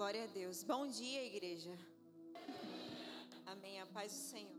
[0.00, 0.62] Glória a Deus.
[0.62, 1.72] Bom dia, igreja.
[3.44, 3.78] Amém.
[3.82, 4.54] A paz do Senhor.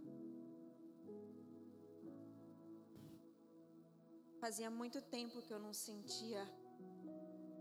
[4.40, 6.44] Fazia muito tempo que eu não sentia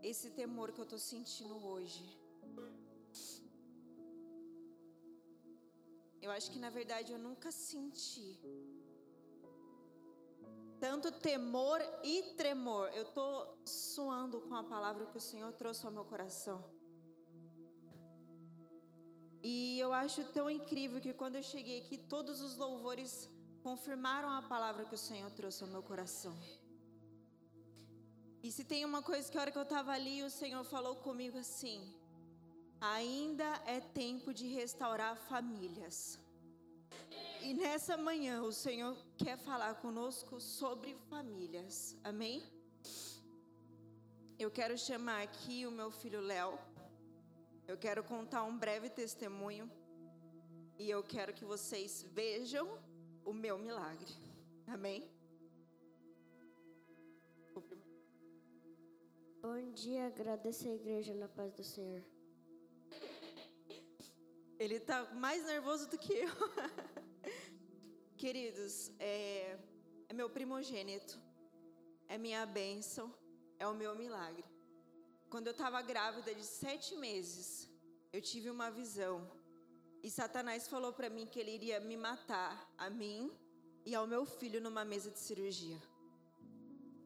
[0.03, 2.04] esse temor que eu estou sentindo hoje.
[6.21, 8.29] Eu acho que na verdade eu nunca senti
[10.79, 12.91] tanto temor e tremor.
[12.91, 13.33] Eu estou
[13.65, 16.61] suando com a palavra que o Senhor trouxe ao meu coração.
[19.43, 23.29] E eu acho tão incrível que quando eu cheguei aqui, todos os louvores
[23.63, 26.37] confirmaram a palavra que o Senhor trouxe ao meu coração.
[28.43, 30.97] E se tem uma coisa que a hora que eu estava ali, o Senhor falou
[30.97, 31.79] comigo assim:
[32.80, 36.19] ainda é tempo de restaurar famílias.
[37.43, 41.97] E nessa manhã o Senhor quer falar conosco sobre famílias.
[42.05, 42.43] Amém?
[44.38, 46.59] Eu quero chamar aqui o meu filho Léo.
[47.70, 49.70] Eu quero contar um breve testemunho
[50.77, 52.66] e eu quero que vocês vejam
[53.24, 54.13] o meu milagre.
[54.66, 55.09] Amém?
[59.41, 62.02] Bom dia, agradeço a igreja na paz do Senhor.
[64.59, 66.31] Ele está mais nervoso do que eu.
[68.19, 69.56] Queridos, é,
[70.09, 71.21] é meu primogênito,
[72.09, 73.15] é minha bênção,
[73.60, 74.44] é o meu milagre.
[75.31, 77.70] Quando eu estava grávida de sete meses,
[78.12, 79.31] eu tive uma visão.
[80.03, 83.31] E Satanás falou para mim que ele iria me matar, a mim
[83.86, 85.81] e ao meu filho, numa mesa de cirurgia.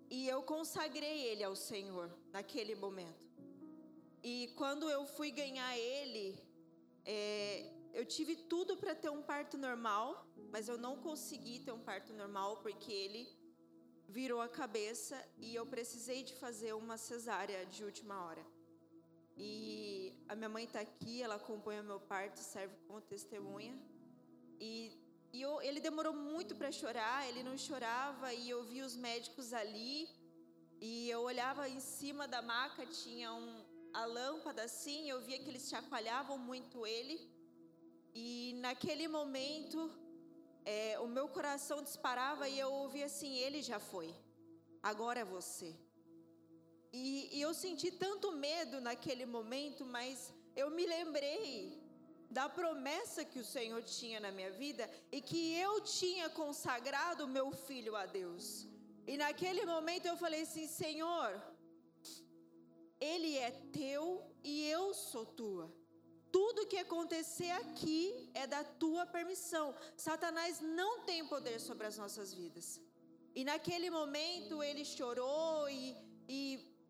[0.08, 3.28] E eu consagrei ele ao Senhor naquele momento.
[4.22, 6.26] E quando eu fui ganhar ele,
[7.04, 11.84] é, eu tive tudo para ter um parto normal, mas eu não consegui ter um
[11.90, 13.28] parto normal porque ele
[14.16, 18.44] virou a cabeça e eu precisei de fazer uma cesárea de última hora.
[19.36, 19.48] E
[20.28, 23.74] a minha mãe está aqui, ela acompanha meu parto, serve como testemunha.
[24.60, 24.72] E,
[25.32, 29.52] e eu, ele demorou muito para chorar, ele não chorava e eu vi os médicos
[29.52, 30.08] ali.
[30.80, 35.48] E eu olhava em cima da maca, tinha um, a lâmpada assim, eu via que
[35.48, 37.16] eles chacoalhavam muito ele.
[38.14, 39.90] E naquele momento
[40.64, 44.14] é, o meu coração disparava e eu ouvia assim: Ele já foi,
[44.82, 45.74] agora é você.
[46.92, 51.82] E, e eu senti tanto medo naquele momento, mas eu me lembrei
[52.30, 57.50] da promessa que o Senhor tinha na minha vida e que eu tinha consagrado meu
[57.52, 58.66] filho a Deus.
[59.06, 61.30] E naquele momento eu falei assim: Senhor,
[63.00, 65.70] ele é teu e eu sou tua.
[66.36, 69.66] Tudo que acontecer aqui é da tua permissão.
[69.96, 72.66] Satanás não tem poder sobre as nossas vidas.
[73.38, 75.82] E naquele momento ele chorou e,
[76.28, 76.40] e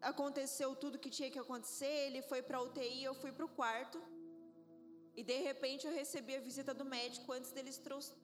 [0.00, 1.94] aconteceu tudo que tinha que acontecer.
[2.06, 4.00] Ele foi para a UTI, eu fui para o quarto.
[5.14, 7.78] E de repente eu recebi a visita do médico antes deles,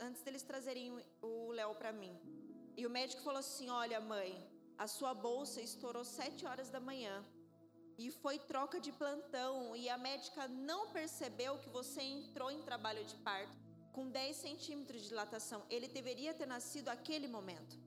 [0.09, 0.87] antes deles trazerem
[1.21, 2.15] o Léo para mim.
[2.79, 4.33] E o médico falou assim: Olha, mãe,
[4.79, 7.15] a sua bolsa estourou sete horas da manhã
[8.01, 13.05] e foi troca de plantão e a médica não percebeu que você entrou em trabalho
[13.05, 13.57] de parto
[13.93, 15.63] com 10 centímetros de dilatação.
[15.69, 17.79] Ele deveria ter nascido aquele momento.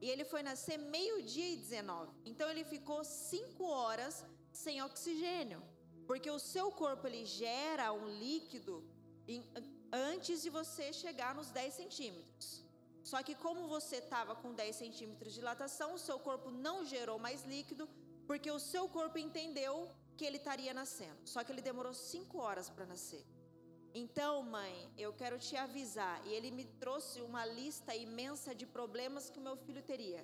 [0.00, 2.10] E ele foi nascer meio-dia e 19.
[2.24, 5.62] Então ele ficou 5 horas sem oxigênio.
[6.04, 8.84] Porque o seu corpo ele gera um líquido
[9.28, 9.44] em,
[9.92, 12.64] antes de você chegar nos 10 centímetros.
[13.04, 17.18] Só que como você estava com 10 centímetros de dilatação, o seu corpo não gerou
[17.18, 17.88] mais líquido,
[18.30, 19.74] porque o seu corpo entendeu
[20.16, 21.20] que ele estaria nascendo.
[21.32, 23.24] Só que ele demorou cinco horas para nascer.
[23.92, 24.74] Então, mãe,
[25.04, 26.16] eu quero te avisar.
[26.24, 30.22] E ele me trouxe uma lista imensa de problemas que o meu filho teria.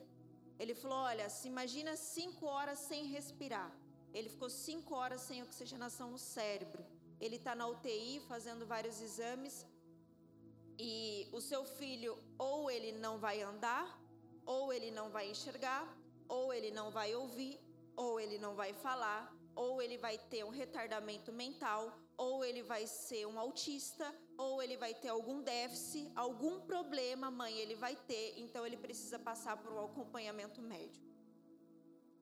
[0.56, 3.72] Ele falou: Olha, se imagina cinco horas sem respirar.
[4.14, 6.86] Ele ficou cinco horas sem oxigenação no cérebro.
[7.20, 9.66] Ele está na UTI fazendo vários exames.
[10.78, 13.86] E o seu filho, ou ele não vai andar,
[14.44, 15.84] ou ele não vai enxergar,
[16.28, 17.65] ou ele não vai ouvir,
[17.96, 22.86] ou ele não vai falar, ou ele vai ter um retardamento mental, ou ele vai
[22.86, 28.38] ser um autista, ou ele vai ter algum déficit, algum problema, mãe, ele vai ter,
[28.38, 31.04] então ele precisa passar por um acompanhamento médico.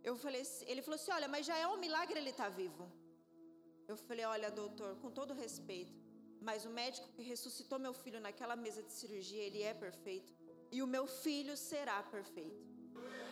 [0.02, 2.90] Eu falei, ele falou assim: "Olha, mas já é um milagre ele estar tá vivo".
[3.88, 5.98] Eu falei: "Olha, doutor, com todo respeito,
[6.40, 10.32] mas o médico que ressuscitou meu filho naquela mesa de cirurgia, ele é perfeito,
[10.70, 12.73] e o meu filho será perfeito".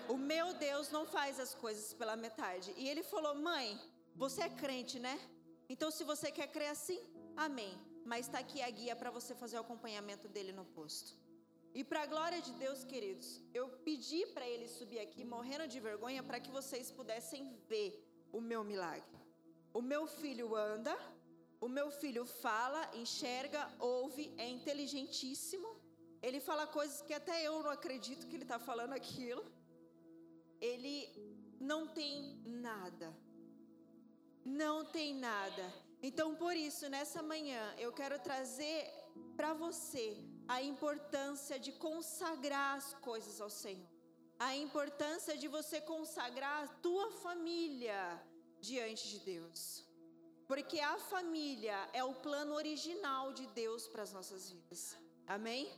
[0.09, 2.73] O meu Deus não faz as coisas pela metade.
[2.77, 3.79] E ele falou: Mãe,
[4.15, 5.19] você é crente, né?
[5.69, 7.01] Então, se você quer crer assim,
[7.37, 7.73] amém.
[8.05, 11.17] Mas está aqui a guia para você fazer o acompanhamento dele no posto.
[11.75, 15.81] E para a glória de Deus, queridos, eu pedi para ele subir aqui, morrendo de
[15.81, 17.91] vergonha, para que vocês pudessem ver
[18.33, 19.17] o meu milagre.
[19.73, 20.95] O meu filho anda,
[21.65, 25.69] O meu filho fala, enxerga, ouve, é inteligentíssimo.
[26.21, 29.45] Ele fala coisas que até eu não acredito que ele está falando aquilo.
[30.71, 30.97] Ele
[31.61, 33.09] não tem nada.
[34.45, 35.65] Não tem nada.
[36.09, 38.79] Então, por isso, nessa manhã, eu quero trazer
[39.37, 40.05] para você
[40.49, 43.89] a importância de consagrar as coisas ao Senhor.
[44.39, 48.01] A importância de você consagrar a tua família
[48.61, 49.85] diante de Deus.
[50.47, 54.97] Porque a família é o plano original de Deus para as nossas vidas.
[55.27, 55.71] Amém?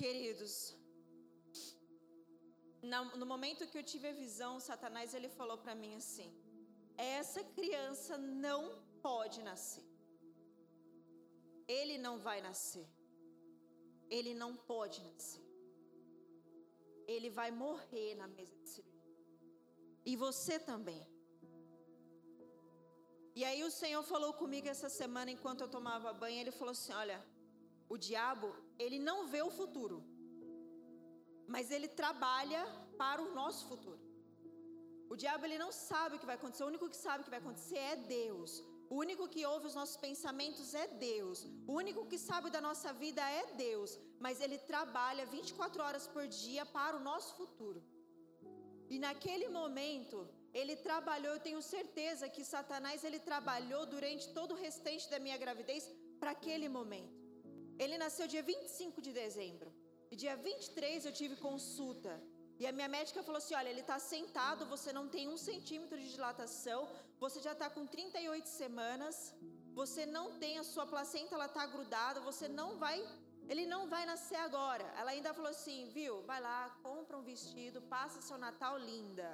[0.00, 0.52] Queridos,
[3.20, 6.28] no momento que eu tive a visão, Satanás ele falou para mim assim:
[7.20, 8.62] essa criança não
[9.06, 9.86] pode nascer.
[11.76, 12.86] Ele não vai nascer.
[14.16, 15.44] Ele não pode nascer.
[17.14, 19.18] Ele vai morrer na mesa de cirurgia.
[20.10, 21.02] E você também.
[23.34, 26.94] E aí o Senhor falou comigo essa semana enquanto eu tomava banho, ele falou assim:
[27.02, 27.18] "Olha,
[27.94, 28.48] o diabo,
[28.84, 29.98] ele não vê o futuro,
[31.54, 32.62] mas ele trabalha
[33.02, 34.00] para o nosso futuro.
[35.12, 37.34] O diabo ele não sabe o que vai acontecer, o único que sabe o que
[37.36, 38.52] vai acontecer é Deus.
[38.92, 41.38] O único que ouve os nossos pensamentos é Deus.
[41.70, 43.90] O único que sabe da nossa vida é Deus.
[44.24, 47.82] Mas Ele trabalha 24 horas por dia para o nosso futuro.
[48.88, 50.18] E naquele momento,
[50.60, 55.36] Ele trabalhou, eu tenho certeza que Satanás ele trabalhou durante todo o restante da minha
[55.36, 55.84] gravidez
[56.18, 57.17] para aquele momento.
[57.84, 59.70] Ele nasceu dia 25 de dezembro.
[60.10, 62.12] E dia 23 eu tive consulta.
[62.60, 65.98] E a minha médica falou assim: olha, ele está sentado, você não tem um centímetro
[66.02, 66.80] de dilatação,
[67.24, 69.16] você já está com 38 semanas,
[69.80, 72.98] você não tem a sua placenta, ela está grudada, você não vai,
[73.48, 74.86] ele não vai nascer agora.
[74.98, 79.28] Ela ainda falou assim: viu, vai lá, compra um vestido, passa seu Natal linda,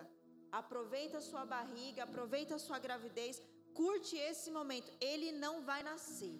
[0.52, 3.40] aproveita a sua barriga, aproveita a sua gravidez,
[3.72, 4.90] curte esse momento.
[5.00, 6.36] Ele não vai nascer.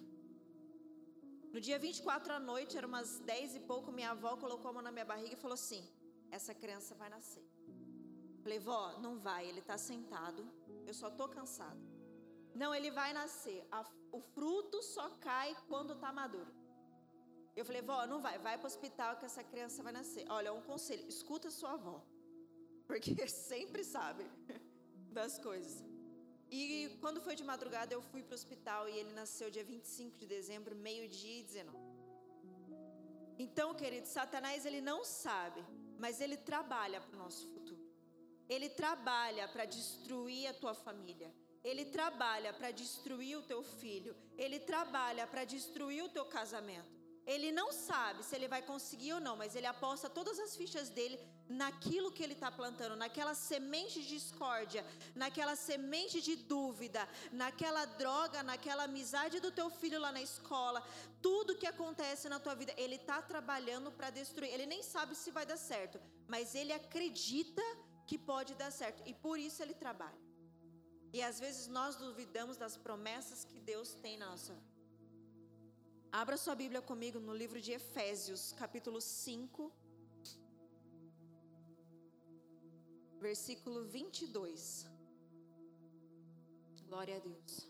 [1.55, 4.81] No dia 24 à noite, era umas 10 e pouco, minha avó colocou a mão
[4.87, 5.81] na minha barriga e falou assim:
[6.29, 7.45] essa criança vai nascer.
[8.43, 10.41] Falei, vó, não vai, ele está sentado,
[10.85, 11.79] eu só estou cansada.
[12.53, 13.65] Não, ele vai nascer.
[13.71, 16.51] A, o fruto só cai quando está maduro.
[17.55, 20.25] Eu falei, vó, não vai, vai para o hospital que essa criança vai nascer.
[20.29, 21.97] Olha, um conselho, escuta sua avó,
[22.85, 24.25] porque sempre sabe
[25.19, 25.94] das coisas.
[26.57, 30.17] E quando foi de madrugada, eu fui para o hospital e ele nasceu dia 25
[30.21, 31.77] de dezembro, meio-dia e 19.
[33.45, 35.61] Então, querido, Satanás ele não sabe
[35.97, 37.83] mas ele trabalha para o nosso futuro.
[38.47, 41.33] Ele trabalha para destruir a tua família.
[41.63, 44.15] Ele trabalha para destruir o teu filho.
[44.37, 46.94] Ele trabalha para destruir o teu casamento.
[47.25, 50.89] Ele não sabe se ele vai conseguir ou não, mas ele aposta todas as fichas
[50.89, 51.19] dele
[51.49, 54.85] naquilo que ele está plantando, naquela semente de discórdia,
[55.15, 60.85] naquela semente de dúvida, naquela droga, naquela amizade do teu filho lá na escola.
[61.19, 64.53] Tudo que acontece na tua vida, ele está trabalhando para destruir.
[64.53, 67.63] Ele nem sabe se vai dar certo, mas ele acredita
[68.05, 70.25] que pode dar certo e por isso ele trabalha.
[71.11, 74.74] E às vezes nós duvidamos das promessas que Deus tem na nossa vida.
[76.11, 79.71] Abra sua Bíblia comigo no livro de Efésios, capítulo 5,
[83.19, 84.87] versículo 22.
[86.87, 87.69] Glória a Deus.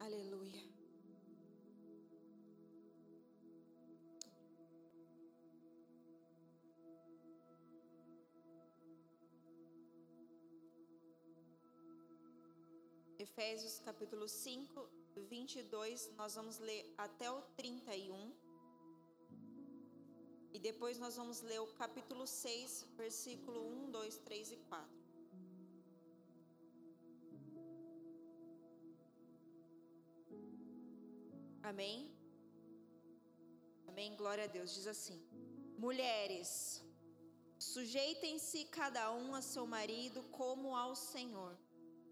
[0.00, 0.67] Aleluia.
[13.38, 14.88] Efésios capítulo 5,
[15.30, 18.32] 22, nós vamos ler até o 31.
[20.52, 24.88] E depois nós vamos ler o capítulo 6, versículo 1, 2, 3 e 4.
[31.62, 32.10] Amém?
[33.86, 34.16] Amém?
[34.16, 34.74] Glória a Deus.
[34.74, 35.22] Diz assim:
[35.86, 36.84] Mulheres,
[37.56, 41.56] sujeitem-se cada um a seu marido como ao Senhor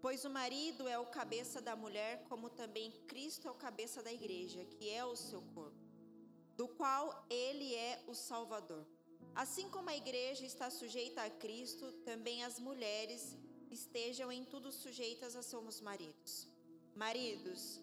[0.01, 4.13] Pois o marido é o cabeça da mulher, como também Cristo é o cabeça da
[4.13, 5.83] igreja, que é o seu corpo,
[6.55, 8.85] do qual ele é o Salvador.
[9.33, 13.35] Assim como a igreja está sujeita a Cristo, também as mulheres
[13.71, 16.47] estejam em tudo sujeitas a seus maridos.
[16.95, 17.81] Maridos,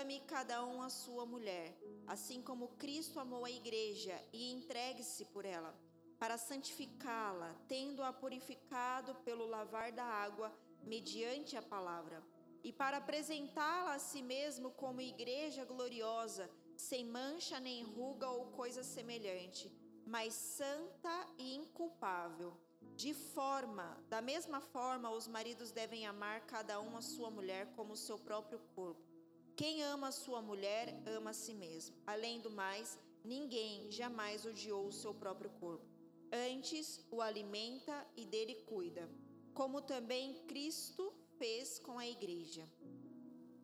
[0.00, 5.44] ame cada um a sua mulher, assim como Cristo amou a igreja e entregue-se por
[5.44, 5.76] ela,
[6.18, 10.52] para santificá-la, tendo-a purificado pelo lavar da água
[10.88, 12.22] mediante a palavra,
[12.64, 18.82] e para apresentá-la a si mesmo como igreja gloriosa, sem mancha nem ruga ou coisa
[18.82, 19.70] semelhante,
[20.06, 22.52] mas santa e inculpável.
[22.96, 27.92] De forma, da mesma forma, os maridos devem amar cada um a sua mulher como
[27.92, 29.06] o seu próprio corpo.
[29.56, 31.96] Quem ama a sua mulher, ama a si mesmo.
[32.06, 35.86] Além do mais, ninguém jamais odiou o seu próprio corpo.
[36.32, 39.08] Antes o alimenta e dele cuida,
[39.58, 42.64] como também Cristo fez com a igreja.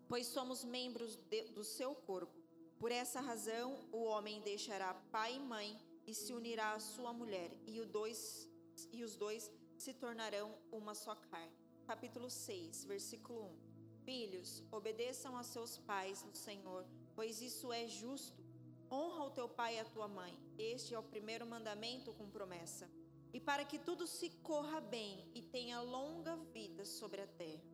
[0.08, 2.36] Pois somos membros de, do seu corpo.
[2.80, 7.48] Por essa razão, o homem deixará pai e mãe e se unirá à sua mulher,
[7.64, 8.50] e, dois,
[8.90, 9.48] e os dois
[9.78, 11.56] se tornarão uma só carne.
[11.86, 14.04] Capítulo 6, versículo 1.
[14.04, 16.84] Filhos, obedeçam a seus pais no Senhor,
[17.14, 18.42] pois isso é justo.
[18.90, 20.36] Honra o teu pai e a tua mãe.
[20.58, 22.90] Este é o primeiro mandamento com promessa.
[23.36, 27.68] E para que tudo se corra bem e tenha longa vida sobre a terra.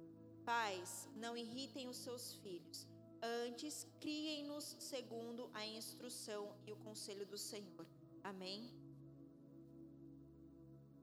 [0.44, 2.78] Pais, não irritem os seus filhos.
[3.22, 7.86] Antes, criem-nos segundo a instrução e o conselho do Senhor.
[8.24, 8.60] Amém?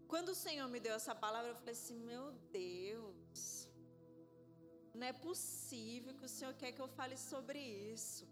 [0.08, 3.70] Quando o Senhor me deu essa palavra, eu falei assim: meu Deus,
[5.00, 7.60] não é possível que o Senhor quer que eu fale sobre
[7.94, 8.26] isso.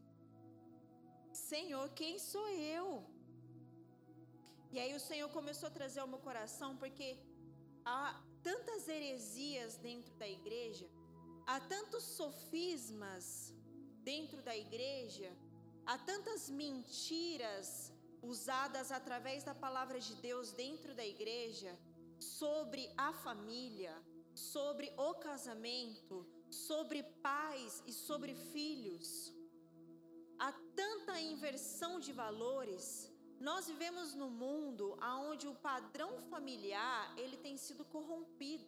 [1.31, 2.87] Senhor, quem sou eu?
[4.75, 7.07] E aí o Senhor começou a trazer ao meu coração, porque
[7.85, 10.87] há tantas heresias dentro da igreja,
[11.47, 13.53] há tantos sofismas
[14.09, 15.31] dentro da igreja,
[15.85, 17.69] há tantas mentiras
[18.21, 21.71] usadas através da palavra de Deus dentro da igreja
[22.19, 23.95] sobre a família,
[24.33, 29.33] sobre o casamento, sobre pais e sobre filhos.
[30.37, 33.14] Há tanta inversão de valores.
[33.39, 38.65] Nós vivemos num mundo onde o padrão familiar ele tem sido corrompido,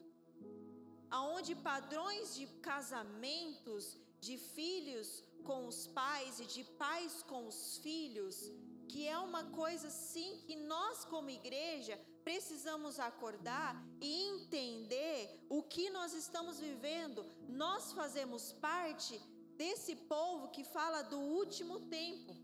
[1.10, 8.52] aonde padrões de casamentos, de filhos com os pais e de pais com os filhos
[8.88, 15.90] que é uma coisa sim que nós como igreja precisamos acordar e entender o que
[15.90, 17.26] nós estamos vivendo.
[17.48, 19.20] Nós fazemos parte
[19.56, 22.36] desse povo que fala do último tempo.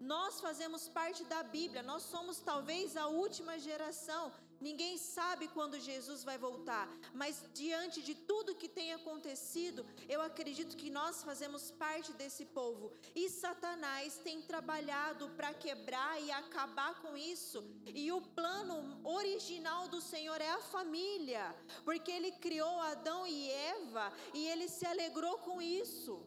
[0.00, 6.22] Nós fazemos parte da Bíblia, nós somos talvez a última geração Ninguém sabe quando Jesus
[6.22, 12.12] vai voltar, mas diante de tudo que tem acontecido, eu acredito que nós fazemos parte
[12.12, 12.92] desse povo.
[13.14, 17.64] E Satanás tem trabalhado para quebrar e acabar com isso.
[17.86, 24.12] E o plano original do Senhor é a família, porque ele criou Adão e Eva
[24.34, 26.22] e ele se alegrou com isso.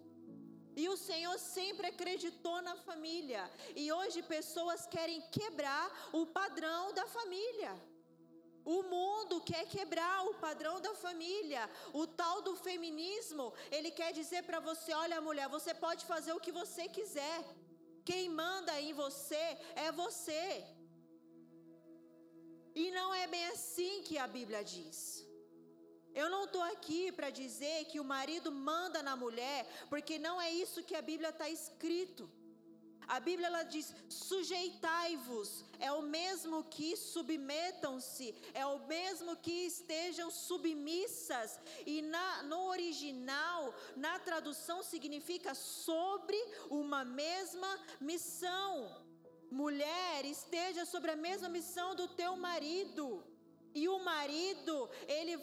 [0.76, 3.50] E o Senhor sempre acreditou na família.
[3.76, 7.74] E hoje pessoas querem quebrar o padrão da família.
[8.66, 11.70] O mundo quer quebrar o padrão da família.
[11.94, 16.40] O tal do feminismo, ele quer dizer para você: olha, mulher, você pode fazer o
[16.40, 17.44] que você quiser.
[18.06, 19.44] Quem manda em você
[19.76, 20.66] é você.
[22.76, 25.00] E não é bem assim que a Bíblia diz.
[26.14, 30.52] Eu não estou aqui para dizer que o marido manda na mulher, porque não é
[30.52, 32.30] isso que a Bíblia está escrito.
[33.08, 40.30] A Bíblia ela diz: sujeitai-vos, é o mesmo que submetam-se, é o mesmo que estejam
[40.32, 41.60] submissas.
[41.86, 46.38] E na, no original, na tradução, significa sobre
[46.70, 48.70] uma mesma missão.
[49.52, 53.24] Mulher, esteja sobre a mesma missão do teu marido.
[53.76, 54.73] E o marido,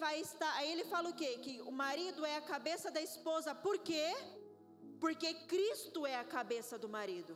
[0.04, 0.52] vai estar.
[0.56, 1.30] Aí ele fala o quê?
[1.44, 3.54] Que o marido é a cabeça da esposa.
[3.66, 4.08] Por quê?
[4.98, 7.34] Porque Cristo é a cabeça do marido.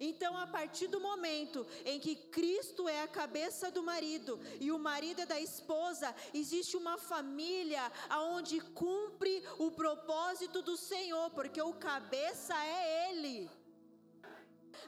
[0.00, 4.78] Então, a partir do momento em que Cristo é a cabeça do marido e o
[4.78, 11.74] marido é da esposa, existe uma família aonde cumpre o propósito do Senhor, porque o
[11.74, 13.50] cabeça é Ele.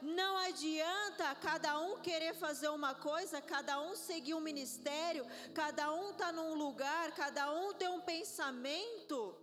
[0.02, 6.12] Não adianta cada um querer fazer uma coisa, cada um seguir um ministério, cada um
[6.14, 9.36] tá num lugar, cada um tem um pensamento.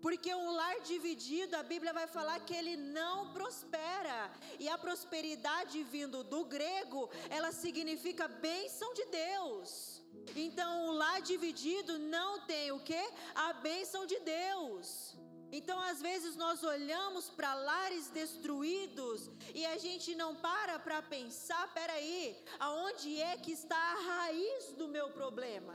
[0.00, 4.30] Porque um lar dividido, a Bíblia vai falar que ele não prospera.
[4.58, 10.02] E a prosperidade vindo do grego, ela significa bênção de Deus.
[10.34, 13.02] Então, um lar dividido não tem o que?
[13.34, 15.16] A bênção de Deus.
[15.52, 21.72] Então, às vezes, nós olhamos para lares destruídos e a gente não para para pensar:
[21.74, 25.74] peraí, aonde é que está a raiz do meu problema?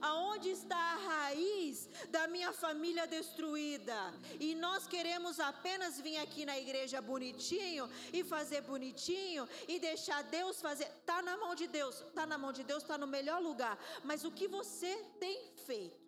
[0.00, 3.98] Aonde está a raiz da minha família destruída?
[4.38, 10.60] E nós queremos apenas vir aqui na igreja bonitinho e fazer bonitinho e deixar Deus
[10.60, 10.86] fazer.
[11.04, 13.78] Tá na mão de Deus, tá na mão de Deus, tá no melhor lugar.
[14.02, 15.99] Mas o que você tem feito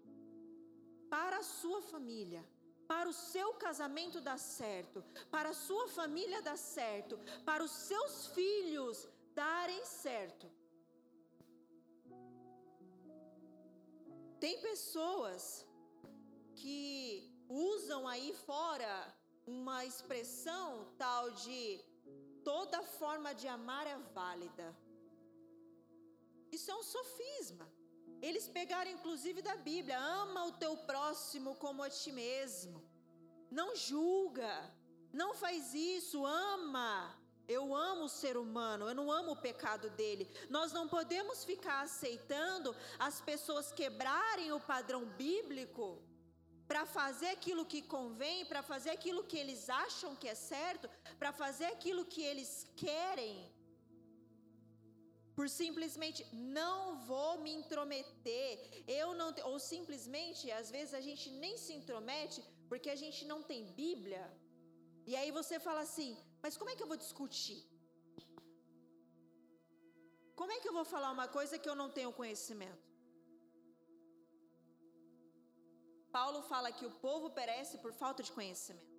[1.15, 2.43] para a sua família?
[2.93, 8.27] para o seu casamento dar certo, para a sua família dar certo, para os seus
[8.37, 10.47] filhos darem certo.
[14.39, 15.67] Tem pessoas
[16.61, 18.93] que usam aí fora
[19.47, 21.83] uma expressão tal de
[22.45, 24.69] toda forma de amar é válida.
[26.51, 27.72] Isso é um sofisma.
[28.23, 32.81] Eles pegaram inclusive da Bíblia: ama o teu próximo como a ti mesmo.
[33.51, 34.53] Não julga.
[35.13, 37.19] Não faz isso, ama.
[37.49, 40.31] Eu amo o ser humano, eu não amo o pecado dele.
[40.49, 46.01] Nós não podemos ficar aceitando as pessoas quebrarem o padrão bíblico
[46.69, 50.89] para fazer aquilo que convém, para fazer aquilo que eles acham que é certo,
[51.19, 53.52] para fazer aquilo que eles querem
[55.37, 56.21] por simplesmente
[56.59, 56.79] não
[57.11, 58.51] vou me intrometer,
[59.01, 63.41] eu não ou simplesmente às vezes a gente nem se intromete porque a gente não
[63.51, 64.25] tem Bíblia.
[65.11, 66.11] E aí você fala assim:
[66.45, 67.61] "Mas como é que eu vou discutir?
[70.41, 72.87] Como é que eu vou falar uma coisa que eu não tenho conhecimento?"
[76.17, 78.93] Paulo fala que o povo perece por falta de conhecimento.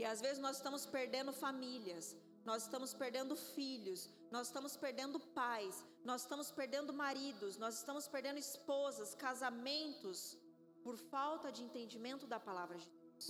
[0.00, 2.06] E às vezes nós estamos perdendo famílias,
[2.44, 8.38] nós estamos perdendo filhos, nós estamos perdendo pais, nós estamos perdendo maridos, nós estamos perdendo
[8.38, 10.36] esposas, casamentos,
[10.84, 13.26] por falta de entendimento da palavra de Deus.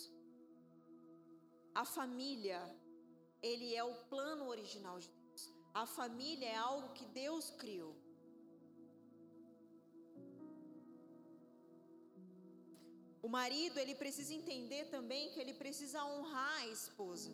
[1.74, 2.60] A família,
[3.42, 5.52] ele é o plano original de Deus.
[5.74, 7.94] A família é algo que Deus criou.
[13.22, 17.30] O marido, ele precisa entender também que ele precisa honrar a esposa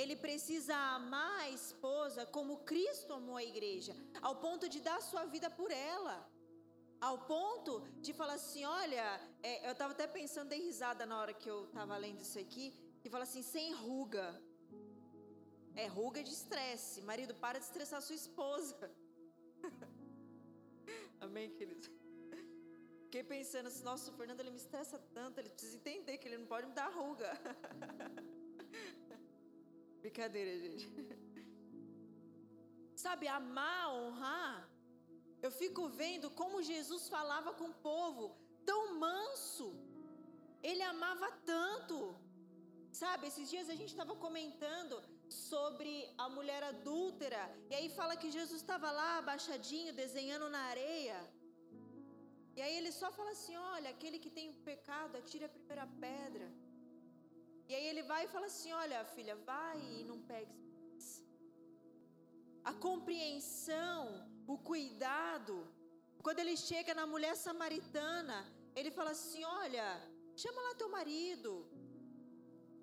[0.00, 5.24] ele precisa amar a esposa como Cristo amou a igreja, ao ponto de dar sua
[5.34, 6.16] vida por ela.
[7.00, 7.72] Ao ponto
[8.04, 9.06] de falar assim: olha,
[9.42, 12.66] é, eu estava até pensando, dei risada na hora que eu estava lendo isso aqui,
[13.00, 14.26] que fala assim: sem ruga.
[15.74, 17.02] É ruga de estresse.
[17.02, 18.90] Marido, para de estressar sua esposa.
[21.20, 21.88] Amém, querido?
[23.04, 26.38] Fiquei pensando assim: nossa, o Fernando ele me estressa tanto, ele precisa entender que ele
[26.38, 27.32] não pode me dar ruga.
[30.08, 30.84] Brincadeira, gente.
[33.04, 34.54] Sabe, amar, honrar.
[35.46, 38.22] Eu fico vendo como Jesus falava com o povo,
[38.68, 39.66] tão manso.
[40.68, 41.98] Ele amava tanto.
[43.00, 44.96] Sabe, esses dias a gente estava comentando
[45.50, 45.92] sobre
[46.24, 51.18] a mulher adúltera, e aí fala que Jesus estava lá abaixadinho, desenhando na areia.
[52.56, 56.48] E aí ele só fala assim: olha, aquele que tem pecado, atire a primeira pedra.
[57.68, 61.04] E aí ele vai e fala assim: Olha, filha, vai e não pegue mais.
[62.70, 64.00] A compreensão,
[64.46, 65.56] o cuidado.
[66.26, 68.38] Quando ele chega na mulher samaritana,
[68.78, 69.88] ele fala assim: Olha,
[70.44, 71.52] chama lá teu marido.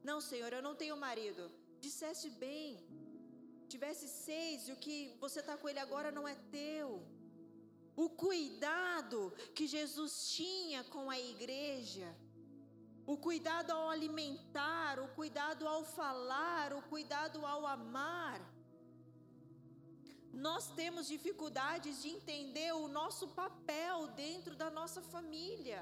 [0.10, 1.44] Não, Senhor, eu não tenho marido.
[1.86, 2.70] Disseste bem.
[3.74, 6.90] Tivesse seis e o que você está com ele agora não é teu.
[8.04, 9.20] O cuidado
[9.56, 12.08] que Jesus tinha com a igreja
[13.06, 18.40] o cuidado ao alimentar, o cuidado ao falar, o cuidado ao amar.
[20.34, 25.82] Nós temos dificuldades de entender o nosso papel dentro da nossa família.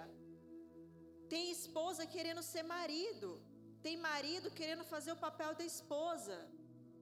[1.30, 3.42] Tem esposa querendo ser marido,
[3.82, 6.38] tem marido querendo fazer o papel da esposa.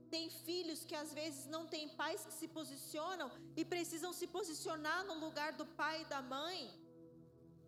[0.09, 5.03] Tem filhos que às vezes não têm pais que se posicionam e precisam se posicionar
[5.05, 6.80] no lugar do pai e da mãe.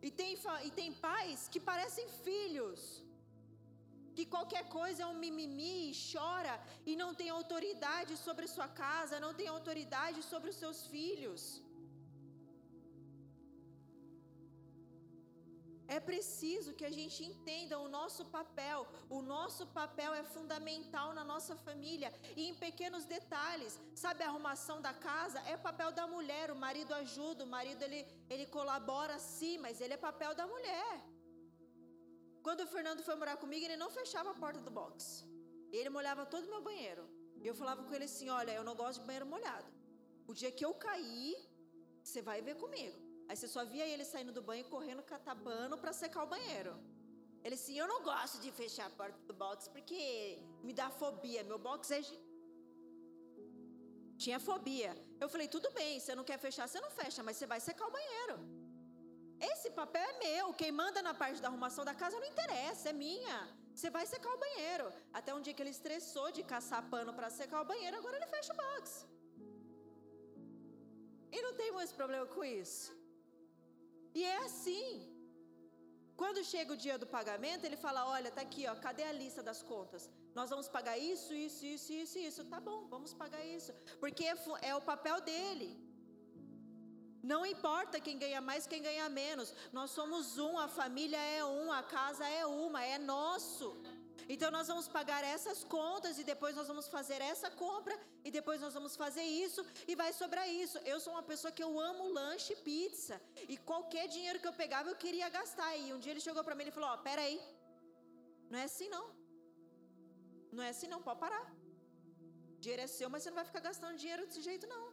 [0.07, 0.37] E tem,
[0.67, 2.79] e tem pais que parecem filhos,
[4.15, 9.23] que qualquer coisa é um mimimi e chora e não tem autoridade sobre sua casa,
[9.25, 11.62] não tem autoridade sobre os seus filhos.
[15.95, 18.79] É preciso que a gente entenda o nosso papel.
[19.17, 23.73] O nosso papel é fundamental na nossa família e em pequenos detalhes.
[24.03, 26.47] Sabe a arrumação da casa é papel da mulher.
[26.55, 28.01] O marido ajuda, o marido ele
[28.33, 30.95] ele colabora sim, mas ele é papel da mulher.
[32.47, 34.99] Quando o Fernando foi morar comigo, ele não fechava a porta do box.
[35.77, 37.05] Ele molhava todo o meu banheiro.
[37.49, 39.69] Eu falava com ele assim: "Olha, eu não gosto de banheiro molhado.
[40.31, 41.35] O dia que eu cair,
[42.03, 45.93] você vai ver comigo." Aí você só via ele saindo do banho correndo catabano para
[45.93, 46.73] secar o banheiro.
[47.43, 51.43] Ele assim, eu não gosto de fechar a porta do box porque me dá fobia.
[51.43, 52.01] Meu box é
[54.23, 54.91] tinha fobia.
[55.23, 57.87] Eu falei, tudo bem, você não quer fechar, você não fecha, mas você vai secar
[57.87, 58.35] o banheiro.
[59.51, 62.93] Esse papel é meu, quem manda na parte da arrumação da casa não interessa, é
[62.93, 63.37] minha.
[63.75, 64.85] Você vai secar o banheiro.
[65.11, 68.27] Até um dia que ele estressou de caçar pano para secar o banheiro, agora ele
[68.27, 69.05] fecha o box.
[71.35, 73.02] E não tem mais problema com isso.
[74.13, 74.89] E é assim.
[76.21, 79.41] Quando chega o dia do pagamento, ele fala: Olha, tá aqui, ó, cadê a lista
[79.49, 80.09] das contas?
[80.35, 82.43] Nós vamos pagar isso, isso, isso, isso, isso.
[82.45, 83.71] Tá bom, vamos pagar isso.
[83.99, 85.69] Porque é, é o papel dele.
[87.31, 89.53] Não importa quem ganha mais, quem ganha menos.
[89.71, 93.81] Nós somos um, a família é um, a casa é uma, é nosso.
[94.29, 98.61] Então nós vamos pagar essas contas e depois nós vamos fazer essa compra e depois
[98.61, 100.77] nós vamos fazer isso e vai sobrar isso.
[100.79, 104.89] Eu sou uma pessoa que eu amo lanche, pizza e qualquer dinheiro que eu pegava
[104.89, 105.75] eu queria gastar.
[105.77, 107.39] E um dia ele chegou para mim e falou: "Ó, oh, pera aí,
[108.49, 109.05] não é assim não.
[110.51, 111.45] Não é assim não, pode parar.
[112.59, 114.85] Dinheiro é seu, mas você não vai ficar gastando dinheiro desse jeito não.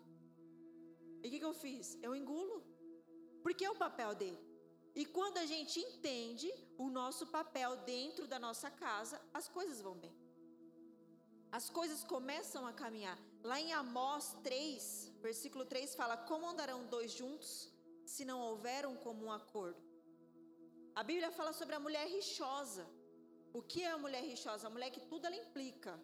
[1.23, 1.99] E o que, que eu fiz?
[2.03, 2.57] Eu engulo.
[3.43, 4.50] Porque é o papel dele.
[4.95, 9.95] E quando a gente entende o nosso papel dentro da nossa casa, as coisas vão
[9.95, 10.15] bem.
[11.53, 13.19] As coisas começam a caminhar.
[13.43, 17.73] Lá em Amós 3, versículo 3 fala: Como andarão dois juntos
[18.05, 19.83] se não houver um comum acordo?
[20.95, 22.87] A Bíblia fala sobre a mulher rixosa.
[23.53, 24.67] O que é a mulher rixosa?
[24.67, 25.99] A mulher que tudo ela implica.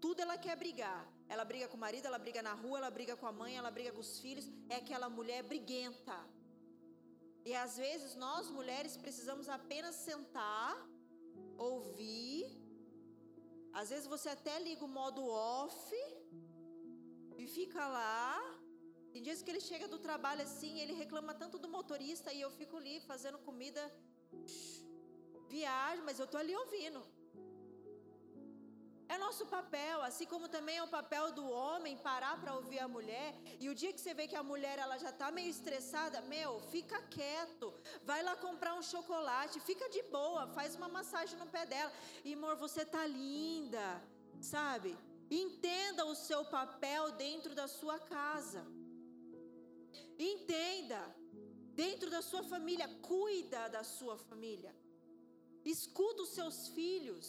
[0.00, 1.06] Tudo ela quer brigar.
[1.28, 3.70] Ela briga com o marido, ela briga na rua, ela briga com a mãe, ela
[3.70, 4.46] briga com os filhos.
[4.68, 6.18] É aquela mulher briguenta.
[7.44, 10.74] E às vezes nós mulheres precisamos apenas sentar,
[11.56, 12.58] ouvir.
[13.72, 15.94] Às vezes você até liga o modo off
[17.38, 18.38] e fica lá.
[19.12, 22.50] Tem dias que ele chega do trabalho assim, ele reclama tanto do motorista e eu
[22.50, 23.82] fico ali fazendo comida,
[25.48, 27.00] viagem, mas eu tô ali ouvindo.
[29.12, 32.86] É nosso papel, assim como também é o papel do homem parar para ouvir a
[32.96, 33.30] mulher.
[33.62, 36.52] E o dia que você vê que a mulher ela já está meio estressada, meu,
[36.74, 37.68] fica quieto.
[38.10, 41.92] Vai lá comprar um chocolate, fica de boa, faz uma massagem no pé dela.
[42.24, 43.86] E amor, você tá linda,
[44.40, 44.96] sabe?
[45.42, 48.64] Entenda o seu papel dentro da sua casa.
[50.32, 51.00] Entenda
[51.84, 54.72] dentro da sua família, cuida da sua família.
[55.64, 57.28] Escuta os seus filhos.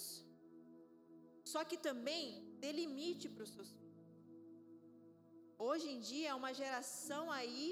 [1.43, 2.23] Só que também
[2.59, 3.91] dê limite para os seus filhos.
[5.57, 7.67] Hoje em dia é uma geração aí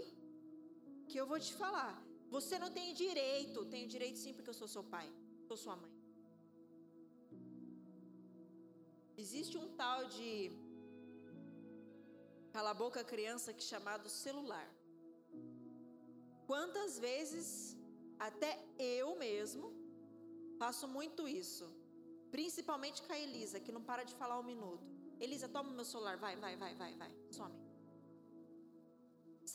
[1.08, 1.96] que eu vou te falar.
[2.30, 5.08] Você não tem direito, tenho direito sim porque eu sou seu pai,
[5.48, 5.94] sou sua mãe.
[9.18, 10.30] Existe um tal de
[12.54, 14.68] cala a boca criança que chamado celular.
[16.50, 17.48] Quantas vezes
[18.28, 19.74] até eu mesmo
[20.62, 21.79] faço muito isso.
[22.36, 24.86] Principalmente com a Elisa, que não para de falar um minuto.
[25.20, 27.56] Elisa, toma meu celular, vai, vai, vai, vai, vai, some.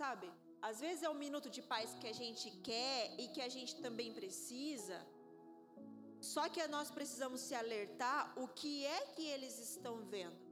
[0.01, 0.29] Sabe?
[0.69, 3.75] Às vezes é um minuto de paz que a gente quer e que a gente
[3.87, 4.99] também precisa.
[6.33, 10.43] Só que nós precisamos se alertar o que é que eles estão vendo.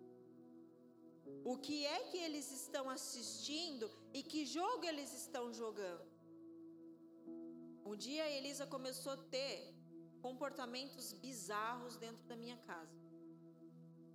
[1.52, 6.04] O que é que eles estão assistindo e que jogo eles estão jogando.
[7.84, 9.54] Um dia a Elisa começou a ter
[10.26, 12.96] comportamentos bizarros dentro da minha casa.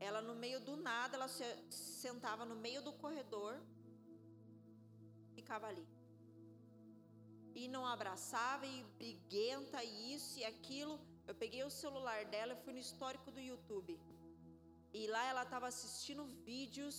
[0.08, 3.54] Ela no meio do nada, ela se sentava no meio do corredor,
[5.36, 5.86] ficava ali.
[7.60, 10.96] E não abraçava e briguenta e isso e aquilo.
[11.30, 14.00] Eu peguei o celular dela e fui no histórico do YouTube.
[14.93, 16.98] E lá ela estava assistindo vídeos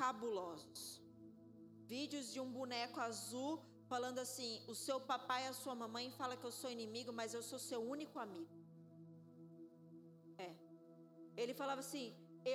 [0.00, 0.82] cabulosos.
[1.94, 3.52] Vídeos de um boneco azul
[3.92, 7.34] falando assim: o seu papai e a sua mamãe fala que eu sou inimigo, mas
[7.36, 8.54] eu sou seu único amigo.
[10.46, 10.50] É.
[11.42, 12.06] Ele falava assim: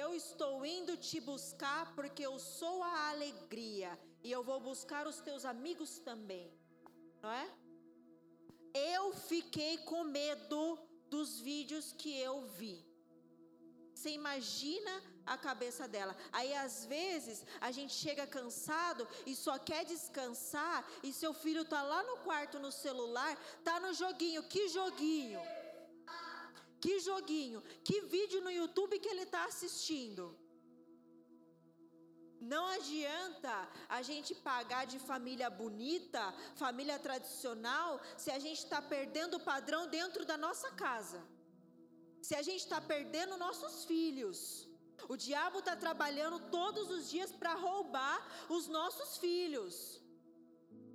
[0.02, 3.92] eu estou indo te buscar porque eu sou a alegria
[4.26, 6.48] e eu vou buscar os teus amigos também.
[7.24, 7.48] Não é?
[8.96, 10.62] Eu fiquei com medo
[11.14, 12.76] dos vídeos que eu vi.
[13.94, 14.94] Você imagina
[15.28, 16.16] a cabeça dela.
[16.32, 21.82] Aí às vezes a gente chega cansado e só quer descansar e seu filho tá
[21.82, 24.44] lá no quarto no celular, tá no joguinho.
[24.44, 25.42] Que joguinho?
[26.80, 27.62] Que joguinho?
[27.84, 30.38] Que vídeo no YouTube que ele está assistindo?
[32.40, 39.38] Não adianta a gente pagar de família bonita, família tradicional, se a gente está perdendo
[39.38, 41.20] o padrão dentro da nossa casa.
[42.22, 44.67] Se a gente está perdendo nossos filhos.
[45.08, 48.18] O diabo está trabalhando todos os dias para roubar
[48.50, 50.02] os nossos filhos.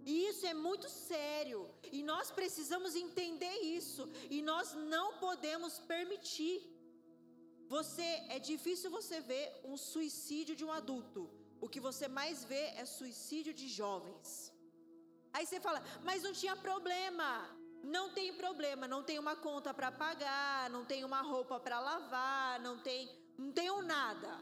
[0.04, 1.60] E isso é muito sério.
[1.90, 4.08] E nós precisamos entender isso.
[4.28, 6.56] E nós não podemos permitir.
[7.68, 11.22] Você é difícil você ver um suicídio de um adulto.
[11.64, 14.52] o que você mais vê é suicídio de jovens.
[15.32, 17.28] Aí você fala, mas não tinha problema.
[17.82, 22.60] Não tem problema, não tem uma conta para pagar, não tem uma roupa para lavar,
[22.60, 24.32] não tem, não tenho nada.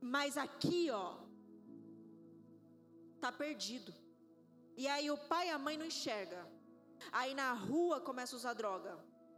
[0.00, 1.16] Mas aqui, ó,
[3.20, 3.92] tá perdido.
[4.76, 6.40] E aí o pai e a mãe não enxerga.
[7.12, 8.92] Aí na rua começa a usar droga.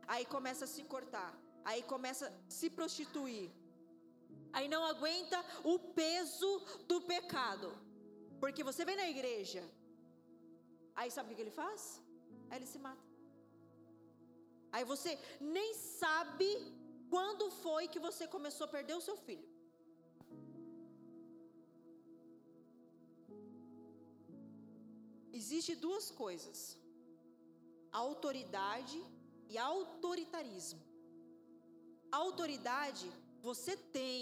[0.07, 1.31] Aí começa a se cortar.
[1.65, 3.51] Aí começa a se prostituir.
[4.53, 5.39] Aí não aguenta
[5.73, 6.51] o peso
[6.91, 7.71] do pecado.
[8.41, 9.63] Porque você vem na igreja.
[10.95, 12.03] Aí sabe o que ele faz?
[12.49, 13.05] Aí ele se mata.
[14.73, 16.49] Aí você nem sabe
[17.11, 19.49] quando foi que você começou a perder o seu filho.
[25.33, 26.59] Existe duas coisas:
[27.93, 29.01] autoridade
[29.53, 30.83] e autoritarismo.
[32.11, 33.07] A autoridade
[33.49, 34.21] você tem,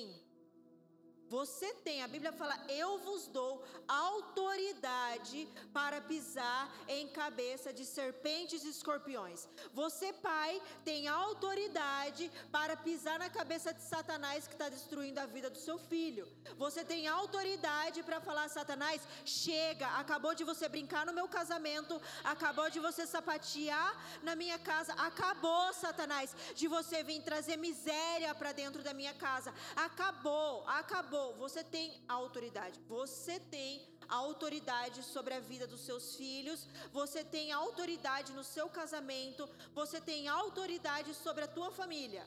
[1.28, 8.62] você tem, a Bíblia fala: Eu vos dou autoridade para pisar em cabeça de serpentes
[8.64, 9.48] e escorpiões.
[9.72, 15.48] Você, pai, tem autoridade para pisar na cabeça de Satanás que está destruindo a vida
[15.48, 16.28] do seu filho.
[16.56, 22.68] Você tem autoridade para falar: Satanás, chega, acabou de você brincar no meu casamento, acabou
[22.68, 28.82] de você sapatear na minha casa, acabou, Satanás, de você vir trazer miséria para dentro
[28.82, 31.34] da minha casa, acabou, acabou acabou.
[31.44, 32.80] Você tem autoridade.
[32.88, 33.70] Você tem
[34.08, 36.66] autoridade sobre a vida dos seus filhos.
[36.92, 39.48] Você tem autoridade no seu casamento.
[39.80, 42.24] Você tem autoridade sobre a tua família.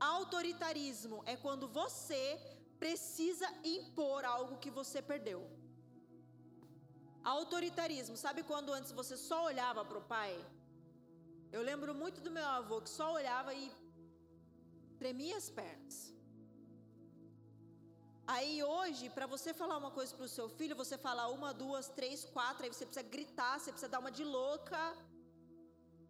[0.00, 2.22] Autoritarismo é quando você
[2.78, 5.40] precisa impor algo que você perdeu.
[7.22, 10.32] Autoritarismo, sabe quando antes você só olhava para o pai?
[11.52, 13.70] Eu lembro muito do meu avô que só olhava e
[14.98, 16.19] tremia as pernas.
[18.34, 21.86] Aí hoje, para você falar uma coisa para o seu filho, você fala uma, duas,
[21.98, 24.82] três, quatro, aí você precisa gritar, você precisa dar uma de louca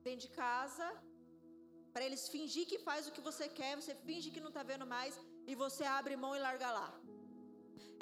[0.07, 0.87] dentro de casa,
[1.95, 4.87] para eles fingir que faz o que você quer, você finge que não está vendo
[4.95, 5.15] mais
[5.51, 6.91] e você abre mão e larga lá.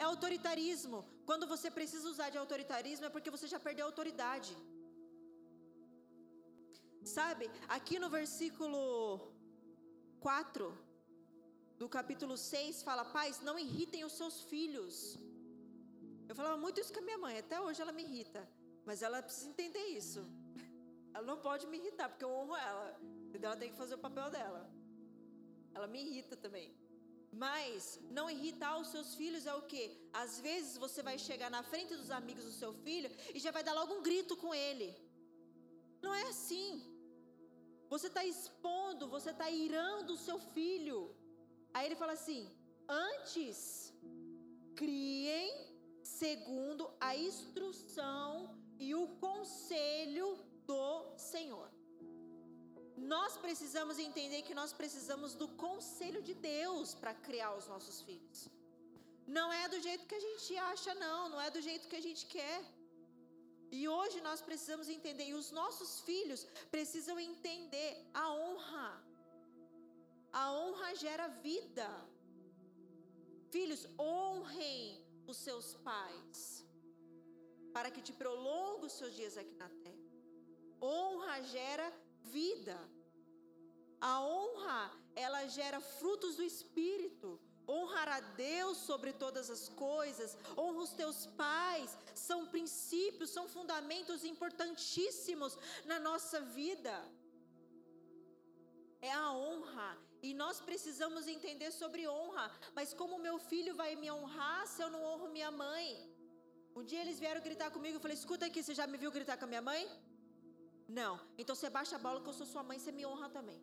[0.03, 0.99] É autoritarismo.
[1.29, 4.53] Quando você precisa usar de autoritarismo é porque você já perdeu a autoridade.
[7.17, 8.83] Sabe, aqui no versículo
[10.21, 10.88] 4,
[11.81, 14.95] do capítulo 6 fala: Pais, não irritem os seus filhos.
[16.29, 18.43] Eu falava muito isso com a minha mãe, até hoje ela me irrita,
[18.85, 20.23] mas ela precisa entender isso.
[21.15, 22.87] Ela não pode me irritar, porque eu honro ela,
[23.35, 24.71] então ela tem que fazer o papel dela.
[25.75, 26.69] Ela me irrita também.
[27.33, 29.85] Mas não irritar os seus filhos é o que?
[30.13, 33.65] Às vezes você vai chegar na frente dos amigos do seu filho e já vai
[33.65, 34.95] dar logo um grito com ele.
[36.01, 36.71] Não é assim.
[37.89, 40.99] Você está expondo, você está irando o seu filho.
[41.79, 42.43] Aí ele fala assim:
[43.09, 43.59] antes,
[44.81, 45.51] criem
[46.21, 48.29] segundo a instrução
[48.87, 50.29] e o conselho
[50.71, 50.87] do
[51.33, 51.69] Senhor.
[53.15, 58.41] Nós precisamos entender que nós precisamos do conselho de Deus para criar os nossos filhos.
[59.39, 62.07] Não é do jeito que a gente acha, não, não é do jeito que a
[62.09, 62.61] gente quer.
[63.71, 66.43] E hoje nós precisamos entender, e os nossos filhos
[66.77, 69.08] precisam entender a honra
[70.33, 71.89] a honra gera vida.
[73.51, 76.65] Filhos, honrem os seus pais,
[77.73, 80.09] para que te prolongue os seus dias aqui na terra.
[80.81, 81.93] Honra gera
[82.25, 82.79] vida.
[84.01, 87.41] A honra, ela gera frutos do espírito.
[87.69, 94.25] Honrar a Deus sobre todas as coisas, honra os teus pais, são princípios, são fundamentos
[94.25, 96.95] importantíssimos na nossa vida.
[100.23, 102.51] E nós precisamos entender sobre honra.
[102.75, 105.89] Mas como meu filho vai me honrar se eu não honro minha mãe?
[106.75, 107.97] Um dia eles vieram gritar comigo.
[107.97, 109.89] Eu falei: escuta aqui, você já me viu gritar com a minha mãe?
[110.89, 111.21] Não.
[111.37, 113.61] Então você baixa a bola que eu sou sua mãe, você me honra também.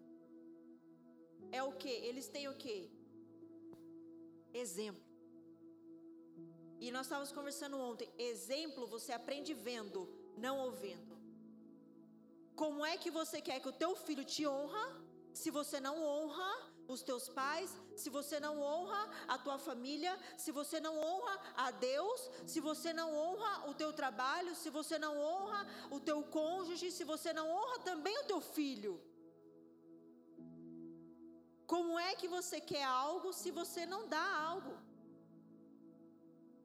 [1.51, 1.89] É o que?
[1.89, 2.91] Eles têm o que?
[4.53, 5.03] Exemplo.
[6.79, 8.09] E nós estávamos conversando ontem.
[8.17, 10.01] Exemplo você aprende vendo,
[10.37, 11.15] não ouvindo.
[12.55, 15.04] Como é que você quer que o teu filho te honra
[15.41, 16.51] se você não honra
[16.93, 17.69] os teus pais,
[18.01, 22.93] se você não honra a tua família, se você não honra a Deus, se você
[22.93, 27.47] não honra o teu trabalho, se você não honra o teu cônjuge, se você não
[27.49, 28.93] honra também o teu filho.
[31.73, 34.84] Como é que você quer algo se você não dá algo?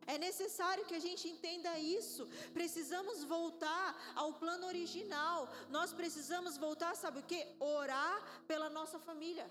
[0.07, 2.29] É necessário que a gente entenda isso.
[2.53, 5.49] Precisamos voltar ao plano original.
[5.69, 7.47] Nós precisamos voltar, sabe o que?
[7.59, 9.51] Orar pela nossa família.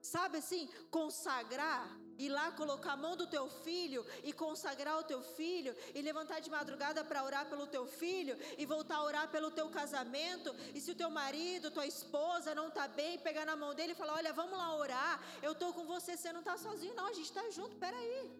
[0.00, 5.22] Sabe assim, consagrar ir lá colocar a mão do teu filho e consagrar o teu
[5.22, 9.50] filho e levantar de madrugada para orar pelo teu filho e voltar a orar pelo
[9.50, 13.74] teu casamento e se o teu marido, tua esposa não está bem, pegar na mão
[13.74, 16.94] dele e falar, olha, vamos lá orar, eu estou com você, você não está sozinho
[16.94, 18.30] não, a gente está junto, peraí,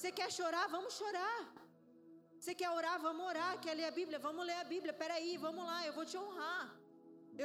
[0.00, 1.40] você quer chorar, vamos chorar,
[2.38, 5.64] você quer orar, vamos orar, quer ler a Bíblia, vamos ler a Bíblia, peraí, vamos
[5.70, 6.66] lá, eu vou te honrar,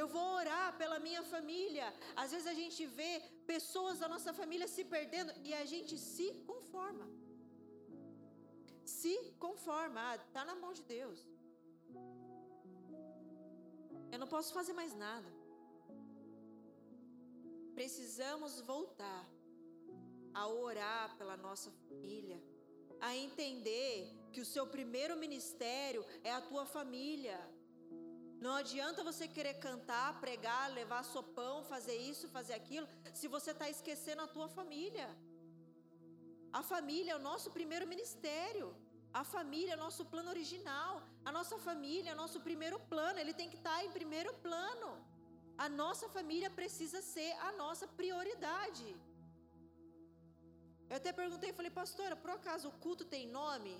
[0.00, 1.86] eu vou orar pela minha família.
[2.22, 3.12] Às vezes a gente vê
[3.52, 7.06] pessoas da nossa família se perdendo e a gente se conforma.
[8.98, 9.14] Se
[9.46, 11.20] conforma, ah, tá na mão de Deus.
[14.12, 15.30] Eu não posso fazer mais nada.
[17.78, 19.22] Precisamos voltar
[20.40, 22.38] a orar pela nossa família,
[23.08, 23.92] a entender
[24.32, 27.38] que o seu primeiro ministério é a tua família.
[28.46, 32.86] Não adianta você querer cantar, pregar, levar sopão, fazer isso, fazer aquilo,
[33.20, 35.08] se você está esquecendo a tua família.
[36.60, 38.68] A família é o nosso primeiro ministério.
[39.20, 40.92] A família é o nosso plano original.
[41.28, 43.18] A nossa família é o nosso primeiro plano.
[43.22, 44.90] Ele tem que estar tá em primeiro plano.
[45.64, 48.88] A nossa família precisa ser a nossa prioridade.
[50.90, 53.74] Eu até perguntei, falei, pastora, por acaso o culto tem nome?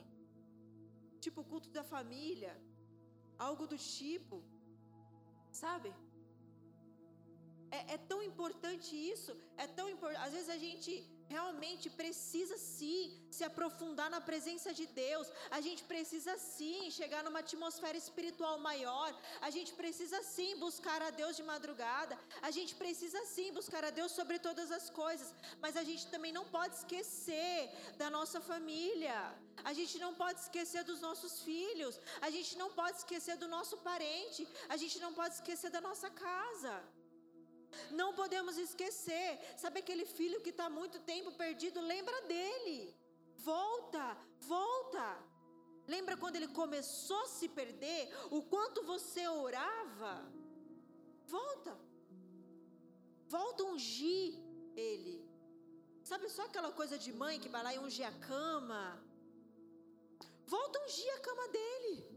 [1.25, 2.55] Tipo culto da família?
[3.39, 4.43] algo do tipo,
[5.51, 5.93] sabe?
[7.71, 10.25] É, é tão importante isso, é tão importante.
[10.27, 10.93] Às vezes a gente
[11.29, 13.03] realmente precisa sim
[13.37, 15.27] se aprofundar na presença de Deus.
[15.51, 19.11] A gente precisa sim chegar numa atmosfera espiritual maior.
[19.41, 22.19] A gente precisa sim buscar a Deus de madrugada.
[22.43, 25.35] A gente precisa sim buscar a Deus sobre todas as coisas.
[25.61, 29.17] Mas a gente também não pode esquecer da nossa família.
[29.65, 32.01] A gente não pode esquecer dos nossos filhos.
[32.21, 34.47] A gente não pode esquecer do nosso parente.
[34.69, 36.75] A gente não pode esquecer da nossa casa.
[37.91, 39.39] Não podemos esquecer.
[39.57, 41.81] Sabe aquele filho que está muito tempo perdido?
[41.81, 42.95] Lembra dele.
[43.37, 45.07] Volta, volta.
[45.87, 48.09] Lembra quando ele começou a se perder?
[48.31, 50.15] O quanto você orava?
[51.27, 51.79] Volta.
[53.29, 54.35] Volta a ungir
[54.77, 55.25] ele.
[56.03, 59.03] Sabe só aquela coisa de mãe que vai lá e unge a cama?
[60.47, 62.16] Volta a ungir a cama dele.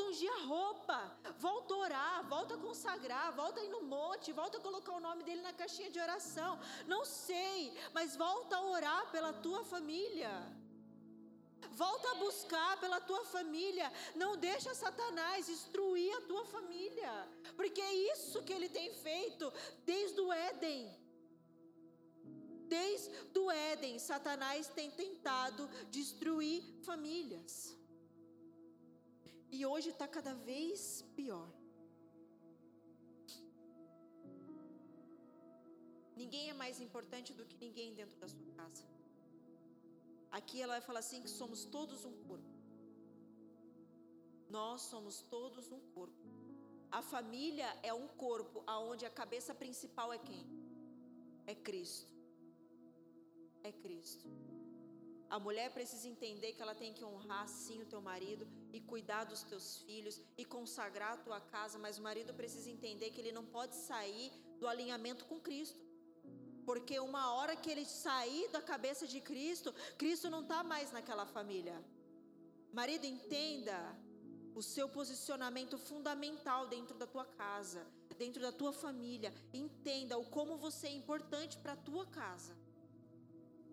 [0.00, 3.82] Volta a ungir a roupa, volta a orar, volta a consagrar, volta a ir no
[3.82, 6.58] monte, volta a colocar o nome dele na caixinha de oração.
[6.86, 10.30] Não sei, mas volta a orar pela tua família.
[11.72, 13.92] Volta a buscar pela tua família.
[14.14, 17.12] Não deixa Satanás destruir a tua família.
[17.56, 19.52] Porque é isso que ele tem feito
[19.84, 20.98] desde o Éden.
[22.68, 27.79] Desde o Éden, Satanás tem tentado destruir famílias.
[29.56, 31.48] E hoje está cada vez pior.
[36.20, 38.84] Ninguém é mais importante do que ninguém dentro da sua casa.
[40.38, 42.54] Aqui ela vai falar assim que somos todos um corpo.
[44.48, 46.28] Nós somos todos um corpo.
[46.98, 50.44] A família é um corpo aonde a cabeça principal é quem?
[51.46, 52.12] É Cristo.
[53.62, 54.26] É Cristo.
[55.30, 59.22] A mulher precisa entender que ela tem que honrar sim o teu marido e cuidar
[59.24, 63.30] dos teus filhos e consagrar a tua casa, mas o marido precisa entender que ele
[63.30, 65.78] não pode sair do alinhamento com Cristo.
[66.66, 71.24] Porque uma hora que ele sair da cabeça de Cristo, Cristo não está mais naquela
[71.24, 71.80] família.
[72.72, 73.78] Marido, entenda
[74.54, 77.86] o seu posicionamento fundamental dentro da tua casa,
[78.18, 79.32] dentro da tua família.
[79.54, 82.59] Entenda o como você é importante para a tua casa.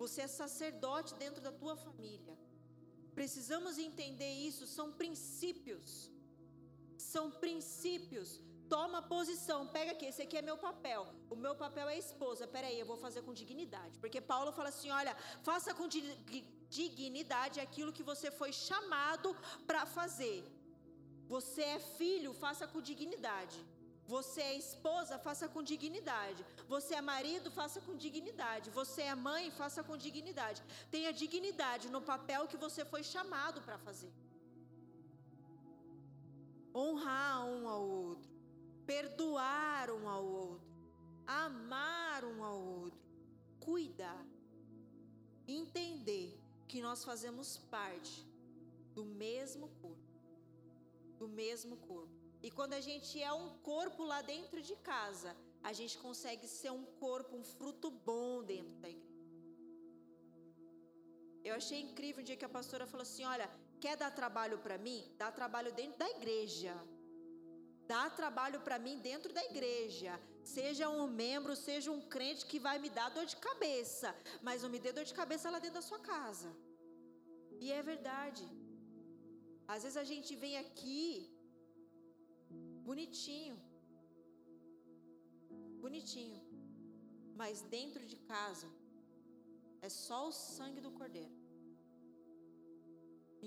[0.01, 2.35] Você é sacerdote dentro da tua família.
[3.19, 6.11] Precisamos entender isso, são princípios.
[7.13, 8.29] São princípios.
[8.73, 11.01] Toma posição, pega aqui, esse aqui é meu papel.
[11.33, 12.45] O meu papel é esposa.
[12.55, 13.97] Peraí, eu vou fazer com dignidade.
[14.03, 15.15] Porque Paulo fala assim: olha,
[15.49, 15.87] faça com
[16.69, 20.39] dignidade aquilo que você foi chamado para fazer.
[21.35, 23.57] Você é filho, faça com dignidade.
[24.07, 26.45] Você é esposa, faça com dignidade.
[26.73, 28.69] Você é marido, faça com dignidade.
[28.69, 30.63] Você é mãe, faça com dignidade.
[30.89, 34.13] Tenha dignidade no papel que você foi chamado para fazer.
[36.73, 38.29] Honrar um ao outro,
[38.85, 40.71] perdoar um ao outro,
[41.25, 42.99] amar um ao outro,
[43.59, 44.25] cuidar,
[45.47, 48.25] entender que nós fazemos parte
[48.93, 50.13] do mesmo corpo,
[51.17, 52.16] do mesmo corpo.
[52.47, 55.31] E quando a gente é um corpo lá dentro de casa,
[55.69, 59.17] a gente consegue ser um corpo, um fruto bom dentro da igreja.
[61.47, 63.47] Eu achei incrível um dia que a pastora falou assim: Olha,
[63.83, 64.99] quer dar trabalho para mim?
[65.21, 66.73] Dá trabalho dentro da igreja.
[67.93, 70.13] Dá trabalho para mim dentro da igreja.
[70.57, 74.69] Seja um membro, seja um crente que vai me dar dor de cabeça, mas não
[74.75, 76.51] me dê dor de cabeça lá dentro da sua casa.
[77.59, 78.45] E é verdade.
[79.67, 81.36] Às vezes a gente vem aqui
[82.89, 83.57] bonitinho,
[85.85, 86.41] bonitinho,
[87.39, 88.69] mas dentro de casa
[89.87, 91.35] é só o sangue do Cordeiro.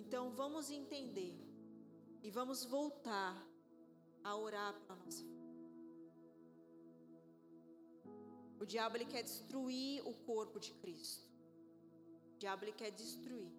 [0.00, 1.34] Então vamos entender
[2.22, 3.34] e vamos voltar
[4.22, 5.24] a orar pela nossa.
[8.62, 11.26] O diabo ele quer destruir o corpo de Cristo.
[12.34, 13.52] O diabo ele quer destruir.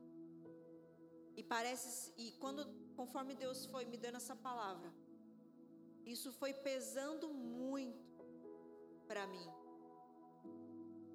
[1.36, 2.62] E parece e quando
[3.00, 4.92] conforme Deus foi me dando essa palavra,
[6.06, 8.26] isso foi pesando muito
[9.08, 9.48] para mim.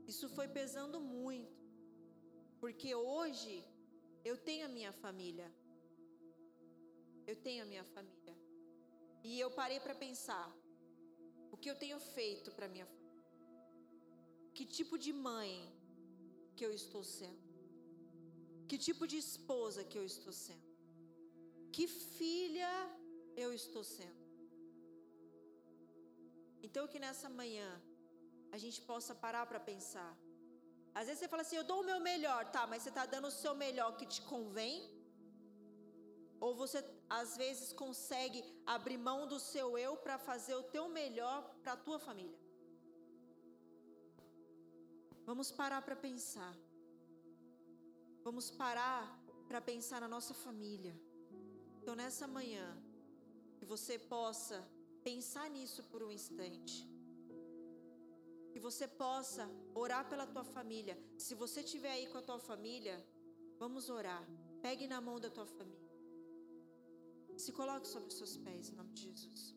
[0.06, 1.56] Isso foi pesando muito.
[2.60, 3.64] Porque hoje
[4.24, 5.48] eu tenho a minha família.
[7.26, 8.36] Eu tenho a minha família.
[9.24, 10.46] E eu parei para pensar
[11.50, 13.06] o que eu tenho feito para minha família.
[14.54, 15.52] Que tipo de mãe
[16.56, 17.44] que eu estou sendo?
[18.68, 20.66] Que tipo de esposa que eu estou sendo?
[21.72, 22.72] Que filha
[23.36, 24.25] eu estou sendo?
[26.66, 27.68] Então que nessa manhã
[28.56, 30.12] a gente possa parar para pensar.
[30.98, 32.62] Às vezes você fala assim, eu dou o meu melhor, tá?
[32.70, 34.76] Mas você está dando o seu melhor que te convém?
[36.44, 36.78] Ou você
[37.18, 38.40] às vezes consegue
[38.74, 42.38] abrir mão do seu eu para fazer o teu melhor para a tua família?
[45.30, 46.54] Vamos parar para pensar.
[48.26, 49.00] Vamos parar
[49.48, 50.94] para pensar na nossa família.
[51.78, 52.66] Então nessa manhã,
[53.58, 54.58] que você possa
[55.08, 56.74] pensar nisso por um instante.
[58.52, 60.98] Que você possa orar pela tua família.
[61.16, 62.96] Se você estiver aí com a tua família,
[63.56, 64.24] vamos orar.
[64.60, 65.90] Pegue na mão da tua família.
[67.36, 69.55] Se coloque sobre os seus pés, em nome de Jesus.